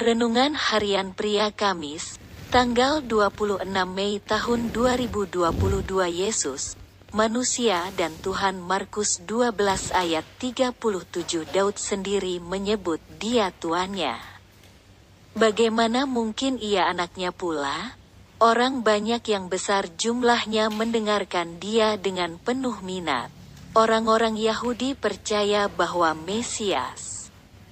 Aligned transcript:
Renungan 0.00 0.56
Harian 0.56 1.12
Pria 1.12 1.52
Kamis, 1.52 2.16
tanggal 2.48 3.04
26 3.04 3.68
Mei 3.84 4.16
tahun 4.16 4.72
2022 4.72 5.44
Yesus, 6.08 6.72
manusia 7.12 7.84
dan 8.00 8.08
Tuhan 8.24 8.64
Markus 8.64 9.20
12 9.28 9.52
ayat 9.92 10.24
37 10.40 10.72
Daud 11.52 11.76
sendiri 11.76 12.40
menyebut 12.40 12.96
dia 13.20 13.52
tuannya. 13.52 14.16
Bagaimana 15.36 16.08
mungkin 16.08 16.56
ia 16.56 16.88
anaknya 16.88 17.28
pula? 17.28 17.92
Orang 18.40 18.80
banyak 18.80 19.20
yang 19.28 19.52
besar 19.52 19.84
jumlahnya 20.00 20.72
mendengarkan 20.72 21.60
dia 21.60 22.00
dengan 22.00 22.40
penuh 22.40 22.80
minat. 22.80 23.28
Orang-orang 23.76 24.40
Yahudi 24.40 24.96
percaya 24.96 25.68
bahwa 25.68 26.16
Mesias, 26.16 27.19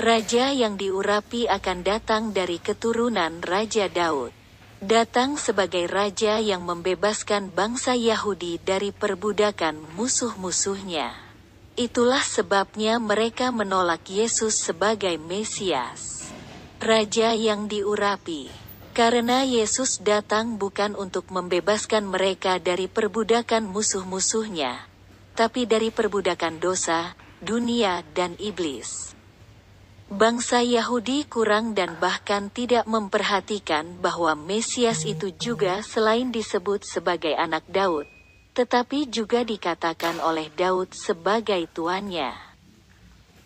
Raja 0.00 0.48
yang 0.48 0.80
diurapi 0.80 1.44
akan 1.44 1.84
datang 1.84 2.32
dari 2.32 2.56
keturunan 2.56 3.44
Raja 3.44 3.84
Daud. 3.84 4.32
Datang 4.80 5.36
sebagai 5.36 5.84
Raja 5.92 6.40
yang 6.40 6.64
membebaskan 6.64 7.52
bangsa 7.52 7.92
Yahudi 7.92 8.56
dari 8.64 8.96
perbudakan 8.96 9.76
musuh-musuhnya. 9.92 11.12
Itulah 11.76 12.24
sebabnya 12.24 12.96
mereka 12.96 13.52
menolak 13.52 14.08
Yesus 14.08 14.56
sebagai 14.56 15.20
Mesias. 15.20 16.32
Raja 16.80 17.36
yang 17.36 17.68
diurapi. 17.68 18.48
Karena 18.96 19.44
Yesus 19.44 20.00
datang 20.00 20.56
bukan 20.56 20.96
untuk 20.96 21.28
membebaskan 21.28 22.08
mereka 22.08 22.56
dari 22.56 22.88
perbudakan 22.88 23.68
musuh-musuhnya, 23.68 24.80
tapi 25.36 25.68
dari 25.68 25.92
perbudakan 25.92 26.56
dosa, 26.56 27.12
dunia, 27.44 28.00
dan 28.16 28.32
iblis. 28.40 29.19
Bangsa 30.10 30.58
Yahudi 30.58 31.22
kurang 31.22 31.70
dan 31.70 31.94
bahkan 32.02 32.50
tidak 32.50 32.82
memperhatikan 32.90 33.94
bahwa 34.02 34.34
Mesias 34.34 35.06
itu 35.06 35.30
juga 35.38 35.86
selain 35.86 36.34
disebut 36.34 36.82
sebagai 36.82 37.30
anak 37.38 37.62
Daud, 37.70 38.10
tetapi 38.58 39.06
juga 39.06 39.46
dikatakan 39.46 40.18
oleh 40.18 40.50
Daud 40.50 40.98
sebagai 40.98 41.62
tuannya. 41.70 42.34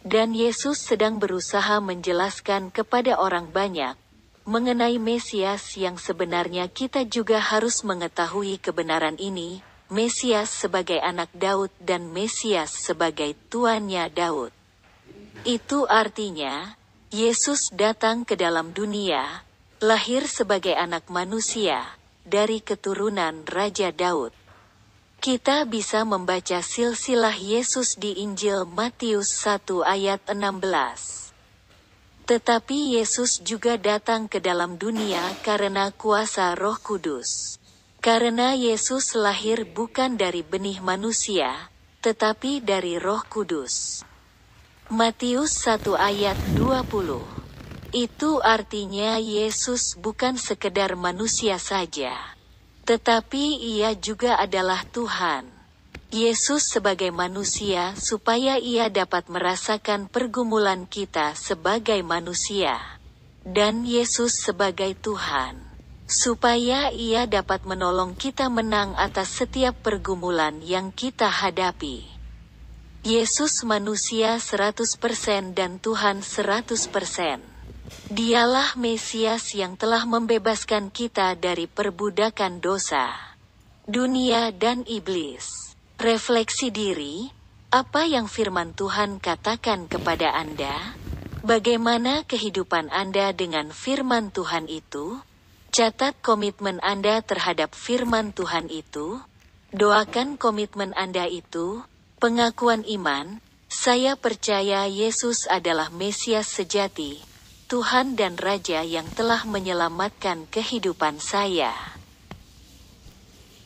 Dan 0.00 0.32
Yesus 0.32 0.80
sedang 0.80 1.20
berusaha 1.20 1.84
menjelaskan 1.84 2.72
kepada 2.72 3.20
orang 3.20 3.52
banyak 3.52 4.00
mengenai 4.48 4.96
Mesias 4.96 5.76
yang 5.76 6.00
sebenarnya 6.00 6.72
kita 6.72 7.04
juga 7.04 7.44
harus 7.44 7.84
mengetahui 7.84 8.56
kebenaran 8.56 9.20
ini, 9.20 9.60
Mesias 9.92 10.48
sebagai 10.48 10.96
anak 10.96 11.28
Daud 11.36 11.68
dan 11.76 12.08
Mesias 12.08 12.72
sebagai 12.72 13.36
tuannya 13.52 14.08
Daud. 14.08 14.63
Itu 15.44 15.84
artinya, 15.84 16.72
Yesus 17.12 17.68
datang 17.68 18.24
ke 18.24 18.32
dalam 18.32 18.72
dunia, 18.72 19.44
lahir 19.76 20.24
sebagai 20.24 20.72
anak 20.72 21.12
manusia, 21.12 21.84
dari 22.24 22.64
keturunan 22.64 23.44
Raja 23.44 23.92
Daud. 23.92 24.32
Kita 25.20 25.68
bisa 25.68 26.00
membaca 26.08 26.64
silsilah 26.64 27.36
Yesus 27.36 28.00
di 28.00 28.24
Injil 28.24 28.64
Matius 28.64 29.36
1 29.44 29.84
ayat 29.84 30.24
16. 30.32 31.28
Tetapi 32.24 32.96
Yesus 32.96 33.44
juga 33.44 33.76
datang 33.76 34.32
ke 34.32 34.40
dalam 34.40 34.80
dunia 34.80 35.20
karena 35.44 35.92
kuasa 35.92 36.56
Roh 36.56 36.80
Kudus. 36.80 37.60
Karena 38.00 38.56
Yesus 38.56 39.12
lahir 39.12 39.68
bukan 39.68 40.16
dari 40.16 40.40
benih 40.40 40.80
manusia, 40.80 41.68
tetapi 42.00 42.64
dari 42.64 42.96
Roh 42.96 43.20
Kudus. 43.28 44.08
Matius 44.92 45.64
1 45.64 45.96
ayat 45.96 46.36
20 46.60 47.24
Itu 47.88 48.44
artinya 48.44 49.16
Yesus 49.16 49.96
bukan 49.96 50.36
sekedar 50.36 50.92
manusia 50.92 51.56
saja, 51.56 52.12
tetapi 52.84 53.64
ia 53.64 53.96
juga 53.96 54.36
adalah 54.36 54.84
Tuhan. 54.92 55.48
Yesus 56.12 56.68
sebagai 56.68 57.08
manusia 57.16 57.96
supaya 57.96 58.60
ia 58.60 58.92
dapat 58.92 59.32
merasakan 59.32 60.04
pergumulan 60.04 60.84
kita 60.84 61.32
sebagai 61.32 62.04
manusia. 62.04 62.76
Dan 63.40 63.88
Yesus 63.88 64.36
sebagai 64.36 64.92
Tuhan. 65.00 65.64
Supaya 66.04 66.92
ia 66.92 67.24
dapat 67.24 67.64
menolong 67.64 68.12
kita 68.20 68.52
menang 68.52 68.92
atas 69.00 69.32
setiap 69.32 69.80
pergumulan 69.80 70.60
yang 70.60 70.92
kita 70.92 71.32
hadapi. 71.32 72.13
Yesus 73.04 73.68
manusia 73.68 74.40
100% 74.40 75.52
dan 75.52 75.76
Tuhan 75.76 76.24
100%. 76.24 76.88
Dialah 78.08 78.80
Mesias 78.80 79.52
yang 79.52 79.76
telah 79.76 80.08
membebaskan 80.08 80.88
kita 80.88 81.36
dari 81.36 81.68
perbudakan 81.68 82.64
dosa, 82.64 83.12
dunia 83.84 84.56
dan 84.56 84.88
iblis. 84.88 85.76
Refleksi 86.00 86.72
diri, 86.72 87.28
apa 87.68 88.08
yang 88.08 88.24
firman 88.24 88.72
Tuhan 88.72 89.20
katakan 89.20 89.84
kepada 89.84 90.32
Anda? 90.32 90.96
Bagaimana 91.44 92.24
kehidupan 92.24 92.88
Anda 92.88 93.36
dengan 93.36 93.68
firman 93.68 94.32
Tuhan 94.32 94.64
itu? 94.64 95.20
Catat 95.76 96.16
komitmen 96.24 96.80
Anda 96.80 97.20
terhadap 97.20 97.76
firman 97.76 98.32
Tuhan 98.32 98.72
itu. 98.72 99.20
Doakan 99.76 100.40
komitmen 100.40 100.96
Anda 100.96 101.28
itu, 101.28 101.84
Pengakuan 102.24 102.88
iman, 102.88 103.36
saya 103.68 104.16
percaya 104.16 104.88
Yesus 104.88 105.44
adalah 105.44 105.92
Mesias 105.92 106.48
sejati, 106.48 107.20
Tuhan 107.68 108.16
dan 108.16 108.40
Raja 108.40 108.80
yang 108.80 109.12
telah 109.12 109.44
menyelamatkan 109.44 110.48
kehidupan 110.48 111.20
saya. 111.20 111.76